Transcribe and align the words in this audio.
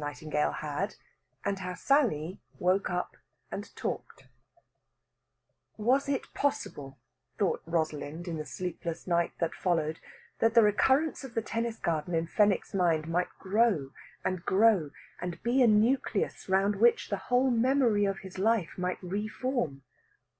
NIGHTINGALE 0.00 0.52
HAD, 0.60 0.94
AND 1.44 1.58
HOW 1.58 1.74
SALLY 1.74 2.38
WOKE 2.60 2.88
UP 2.88 3.16
AND 3.50 3.74
TALKED 3.74 4.28
Was 5.76 6.08
it 6.08 6.32
possible, 6.34 7.00
thought 7.36 7.62
Rosalind 7.66 8.28
in 8.28 8.36
the 8.36 8.44
sleepless 8.46 9.08
night 9.08 9.32
that 9.40 9.56
followed, 9.56 9.98
that 10.38 10.54
the 10.54 10.62
recurrence 10.62 11.24
of 11.24 11.34
the 11.34 11.42
tennis 11.42 11.80
garden 11.80 12.14
in 12.14 12.28
Fenwick's 12.28 12.74
mind 12.74 13.08
might 13.08 13.36
grow 13.40 13.90
and 14.24 14.44
grow, 14.46 14.90
and 15.20 15.42
be 15.42 15.62
a 15.62 15.66
nucleus 15.66 16.48
round 16.48 16.76
which 16.76 17.08
the 17.10 17.16
whole 17.26 17.50
memory 17.50 18.04
of 18.04 18.20
his 18.20 18.38
life 18.38 18.74
might 18.78 19.02
re 19.02 19.26
form? 19.26 19.82